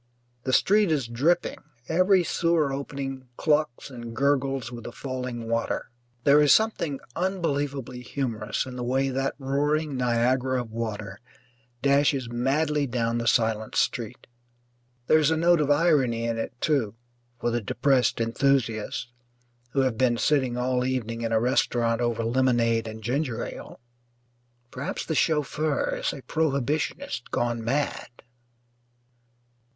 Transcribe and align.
The 0.45 0.51
street 0.53 0.91
is 0.91 1.05
dripping, 1.07 1.59
every 1.87 2.23
sewer 2.23 2.73
opening 2.73 3.27
clucks 3.37 3.91
and 3.91 4.15
gurgles 4.15 4.71
with 4.71 4.85
the 4.85 4.91
falling 4.91 5.47
water. 5.47 5.91
There 6.23 6.41
is 6.41 6.51
something 6.51 6.99
unbelievably 7.15 8.01
humorous 8.01 8.65
in 8.65 8.77
the 8.77 8.83
way 8.83 9.09
that 9.09 9.35
roaring 9.37 9.95
Niagara 9.95 10.59
of 10.59 10.71
water 10.71 11.19
dashes 11.83 12.31
madly 12.31 12.87
down 12.87 13.19
the 13.19 13.27
silent 13.27 13.75
street. 13.75 14.25
There 15.05 15.19
is 15.19 15.29
a 15.29 15.37
note 15.37 15.61
of 15.61 15.69
irony 15.69 16.25
in 16.25 16.39
it, 16.39 16.59
too, 16.61 16.95
for 17.39 17.51
the 17.51 17.61
depressed 17.61 18.19
enthusiasts 18.19 19.11
who 19.73 19.81
have 19.81 19.99
been 19.99 20.17
sitting 20.17 20.57
all 20.57 20.83
evening 20.83 21.21
in 21.21 21.31
a 21.31 21.39
restaurant 21.39 22.01
over 22.01 22.23
lemonade 22.23 22.87
and 22.87 23.03
ginger 23.03 23.45
ale. 23.45 23.79
Perhaps 24.71 25.05
the 25.05 25.13
chauffeur 25.13 25.95
is 25.95 26.11
a 26.11 26.23
prohibitionist 26.23 27.29
gone 27.29 27.63
mad. 27.63 28.07